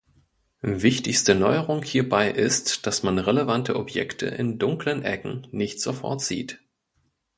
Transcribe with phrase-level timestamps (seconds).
[0.63, 6.59] Wichtigste Neuerung hierbei ist, dass man relevante Objekte in dunklen Ecken nicht sofort sieht.